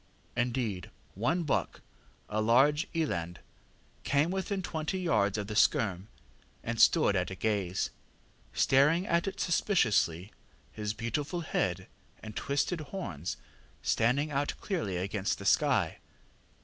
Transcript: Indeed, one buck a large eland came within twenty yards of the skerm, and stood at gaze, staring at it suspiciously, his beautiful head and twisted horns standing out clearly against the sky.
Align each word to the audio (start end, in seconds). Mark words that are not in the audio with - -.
Indeed, 0.35 0.89
one 1.13 1.43
buck 1.43 1.81
a 2.27 2.41
large 2.41 2.87
eland 2.95 3.37
came 4.03 4.31
within 4.31 4.63
twenty 4.63 4.97
yards 4.97 5.37
of 5.37 5.45
the 5.45 5.55
skerm, 5.55 6.07
and 6.63 6.81
stood 6.81 7.15
at 7.15 7.27
gaze, 7.37 7.91
staring 8.51 9.05
at 9.05 9.27
it 9.27 9.39
suspiciously, 9.39 10.31
his 10.71 10.95
beautiful 10.95 11.41
head 11.41 11.85
and 12.23 12.35
twisted 12.35 12.81
horns 12.81 13.37
standing 13.83 14.31
out 14.31 14.55
clearly 14.59 14.97
against 14.97 15.37
the 15.37 15.45
sky. 15.45 15.99